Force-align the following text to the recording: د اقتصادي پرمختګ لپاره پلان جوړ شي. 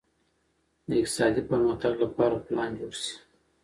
د 0.89 0.91
اقتصادي 1.01 1.41
پرمختګ 1.49 1.93
لپاره 2.03 2.43
پلان 2.45 2.69
جوړ 2.79 2.93
شي. 3.01 3.13